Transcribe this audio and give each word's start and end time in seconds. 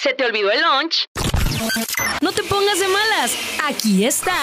¿Se 0.00 0.14
te 0.14 0.24
olvidó 0.24 0.50
el 0.50 0.60
lunch? 0.60 1.06
No 2.20 2.32
te 2.32 2.42
pongas 2.42 2.78
de 2.78 2.86
malas. 2.88 3.32
Aquí 3.64 4.04
está 4.04 4.36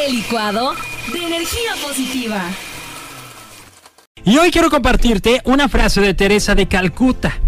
el 0.00 0.16
licuado 0.16 0.74
de 1.12 1.18
energía 1.24 1.72
positiva. 1.84 2.42
Y 4.24 4.38
hoy 4.38 4.50
quiero 4.50 4.70
compartirte 4.70 5.40
una 5.44 5.68
frase 5.68 6.00
de 6.00 6.14
Teresa 6.14 6.54
de 6.54 6.68
Calcuta. 6.68 7.38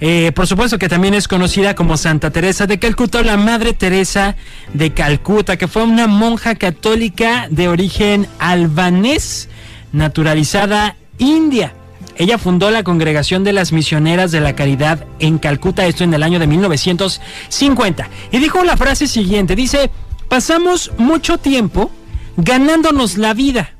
Eh, 0.00 0.32
por 0.34 0.46
supuesto 0.46 0.78
que 0.78 0.88
también 0.88 1.14
es 1.14 1.26
conocida 1.28 1.74
como 1.74 1.96
Santa 1.96 2.30
Teresa 2.30 2.66
de 2.66 2.78
Calcuta 2.78 3.20
o 3.20 3.22
la 3.22 3.36
Madre 3.36 3.72
Teresa 3.72 4.36
de 4.74 4.92
Calcuta, 4.92 5.56
que 5.56 5.68
fue 5.68 5.84
una 5.84 6.06
monja 6.06 6.54
católica 6.54 7.48
de 7.50 7.68
origen 7.68 8.26
albanés, 8.38 9.48
naturalizada 9.92 10.96
india. 11.18 11.74
Ella 12.18 12.38
fundó 12.38 12.70
la 12.70 12.82
Congregación 12.82 13.44
de 13.44 13.52
las 13.52 13.72
Misioneras 13.72 14.32
de 14.32 14.40
la 14.40 14.54
Caridad 14.54 15.04
en 15.18 15.38
Calcuta, 15.38 15.86
esto 15.86 16.04
en 16.04 16.14
el 16.14 16.22
año 16.22 16.38
de 16.38 16.46
1950. 16.46 18.08
Y 18.32 18.38
dijo 18.38 18.64
la 18.64 18.76
frase 18.76 19.06
siguiente, 19.06 19.54
dice, 19.54 19.90
pasamos 20.28 20.92
mucho 20.98 21.38
tiempo 21.38 21.90
ganándonos 22.36 23.18
la 23.18 23.34
vida, 23.34 23.70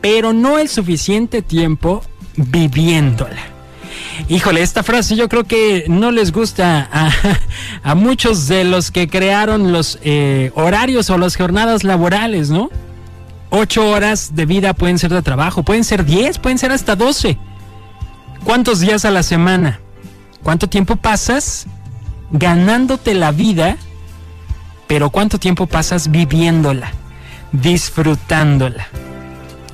pero 0.00 0.32
no 0.32 0.58
el 0.58 0.68
suficiente 0.68 1.42
tiempo 1.42 2.02
viviéndola. 2.36 3.58
Híjole, 4.28 4.62
esta 4.62 4.82
frase 4.82 5.14
yo 5.14 5.28
creo 5.28 5.44
que 5.44 5.84
no 5.88 6.10
les 6.10 6.32
gusta 6.32 6.88
a, 7.82 7.94
muchos 7.94 8.48
de 8.48 8.64
los 8.64 8.90
que 8.90 9.08
crearon 9.08 9.72
los 9.72 9.98
eh, 10.02 10.50
horarios 10.54 11.10
o 11.10 11.18
las 11.18 11.36
jornadas 11.36 11.84
laborales, 11.84 12.50
¿no? 12.50 12.70
Ocho 13.50 13.88
horas 13.88 14.34
de 14.34 14.44
vida 14.44 14.74
pueden 14.74 14.98
ser 14.98 15.12
de 15.12 15.22
trabajo, 15.22 15.62
pueden 15.62 15.84
ser 15.84 16.04
diez, 16.04 16.38
pueden 16.38 16.58
ser 16.58 16.72
hasta 16.72 16.96
doce. 16.96 17.38
¿Cuántos 18.44 18.80
días 18.80 19.04
a 19.04 19.10
la 19.10 19.22
semana? 19.22 19.80
¿Cuánto 20.42 20.68
tiempo 20.68 20.96
pasas 20.96 21.66
ganándote 22.30 23.14
la 23.14 23.32
vida? 23.32 23.76
Pero 24.86 25.10
¿cuánto 25.10 25.38
tiempo 25.38 25.66
pasas 25.66 26.10
viviéndola, 26.10 26.92
disfrutándola? 27.52 28.88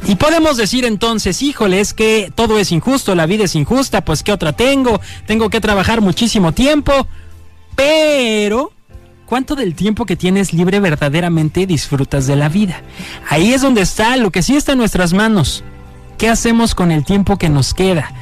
Y 0.06 0.16
podemos 0.16 0.56
decir 0.56 0.84
entonces, 0.84 1.42
híjole, 1.42 1.80
es 1.80 1.94
que 1.94 2.30
todo 2.34 2.58
es 2.58 2.72
injusto, 2.72 3.14
la 3.14 3.26
vida 3.26 3.44
es 3.44 3.54
injusta, 3.54 4.04
pues 4.04 4.22
¿qué 4.22 4.32
otra 4.32 4.52
tengo? 4.52 5.00
Tengo 5.26 5.48
que 5.48 5.60
trabajar 5.60 6.02
muchísimo 6.02 6.52
tiempo. 6.52 7.06
Pero, 7.74 8.72
¿cuánto 9.24 9.54
del 9.54 9.74
tiempo 9.74 10.04
que 10.04 10.16
tienes 10.16 10.52
libre 10.52 10.78
verdaderamente 10.78 11.66
disfrutas 11.66 12.26
de 12.26 12.36
la 12.36 12.50
vida? 12.50 12.82
Ahí 13.30 13.54
es 13.54 13.62
donde 13.62 13.80
está 13.80 14.16
lo 14.16 14.30
que 14.30 14.42
sí 14.42 14.56
está 14.56 14.72
en 14.72 14.78
nuestras 14.78 15.14
manos. 15.14 15.64
¿Qué 16.18 16.28
hacemos 16.28 16.74
con 16.74 16.92
el 16.92 17.04
tiempo 17.04 17.38
que 17.38 17.48
nos 17.48 17.72
queda? 17.72 18.12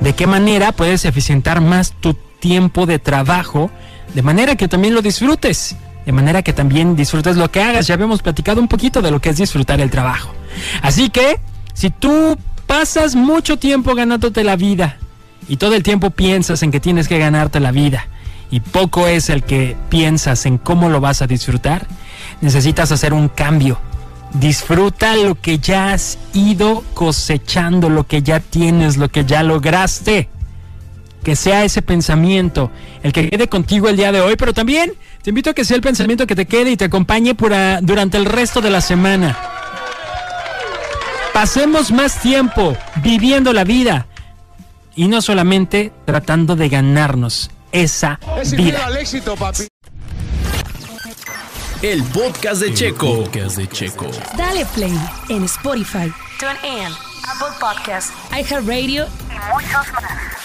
¿De 0.00 0.14
qué 0.14 0.26
manera 0.26 0.72
puedes 0.72 1.04
eficientar 1.04 1.60
más 1.60 1.92
tu 2.00 2.14
tiempo 2.14 2.86
de 2.86 2.98
trabajo? 2.98 3.70
De 4.14 4.22
manera 4.22 4.56
que 4.56 4.68
también 4.68 4.94
lo 4.94 5.02
disfrutes 5.02 5.76
de 6.06 6.12
manera 6.12 6.42
que 6.42 6.52
también 6.52 6.94
disfrutes 6.94 7.36
lo 7.36 7.50
que 7.50 7.60
hagas. 7.60 7.88
Ya 7.88 7.94
habíamos 7.94 8.22
platicado 8.22 8.60
un 8.60 8.68
poquito 8.68 9.02
de 9.02 9.10
lo 9.10 9.20
que 9.20 9.30
es 9.30 9.36
disfrutar 9.36 9.80
el 9.80 9.90
trabajo. 9.90 10.32
Así 10.80 11.10
que, 11.10 11.40
si 11.74 11.90
tú 11.90 12.38
pasas 12.66 13.16
mucho 13.16 13.58
tiempo 13.58 13.94
ganándote 13.94 14.44
la 14.44 14.56
vida 14.56 14.98
y 15.48 15.56
todo 15.56 15.74
el 15.74 15.82
tiempo 15.82 16.10
piensas 16.10 16.62
en 16.62 16.70
que 16.70 16.80
tienes 16.80 17.08
que 17.08 17.18
ganarte 17.18 17.58
la 17.58 17.72
vida 17.72 18.06
y 18.50 18.60
poco 18.60 19.08
es 19.08 19.28
el 19.30 19.42
que 19.42 19.76
piensas 19.88 20.46
en 20.46 20.58
cómo 20.58 20.88
lo 20.88 21.00
vas 21.00 21.22
a 21.22 21.26
disfrutar, 21.26 21.86
necesitas 22.40 22.92
hacer 22.92 23.12
un 23.12 23.28
cambio. 23.28 23.78
Disfruta 24.34 25.16
lo 25.16 25.34
que 25.34 25.58
ya 25.58 25.92
has 25.92 26.18
ido 26.34 26.84
cosechando, 26.94 27.88
lo 27.88 28.06
que 28.06 28.22
ya 28.22 28.40
tienes, 28.40 28.96
lo 28.96 29.08
que 29.08 29.24
ya 29.24 29.42
lograste 29.42 30.28
que 31.26 31.34
sea 31.34 31.64
ese 31.64 31.82
pensamiento 31.82 32.70
el 33.02 33.12
que 33.12 33.28
quede 33.28 33.48
contigo 33.48 33.88
el 33.88 33.96
día 33.96 34.12
de 34.12 34.20
hoy, 34.20 34.36
pero 34.36 34.54
también 34.54 34.92
te 35.22 35.30
invito 35.30 35.50
a 35.50 35.54
que 35.54 35.64
sea 35.64 35.74
el 35.74 35.82
pensamiento 35.82 36.24
que 36.24 36.36
te 36.36 36.46
quede 36.46 36.70
y 36.70 36.76
te 36.76 36.84
acompañe 36.84 37.34
por 37.34 37.52
durante 37.82 38.16
el 38.16 38.26
resto 38.26 38.60
de 38.60 38.70
la 38.70 38.80
semana. 38.80 39.36
Pasemos 41.32 41.90
más 41.90 42.20
tiempo 42.20 42.76
viviendo 43.02 43.52
la 43.52 43.64
vida 43.64 44.06
y 44.94 45.08
no 45.08 45.20
solamente 45.20 45.92
tratando 46.04 46.54
de 46.54 46.68
ganarnos 46.68 47.50
esa 47.72 48.20
vida. 48.56 48.88
El 51.82 52.02
podcast 52.04 52.62
de 52.62 52.72
Checo. 52.72 53.24
podcast 53.24 53.58
de 53.58 53.68
Checo. 53.68 54.06
Dale 54.36 54.64
play 54.74 54.98
en 55.28 55.44
Spotify, 55.44 56.10
TuneIn, 56.38 56.88
Apple 57.28 57.54
Podcasts, 57.60 58.12
iHeartRadio 58.32 59.06
y 59.30 59.52
muchos 59.52 59.92
más. 59.92 60.35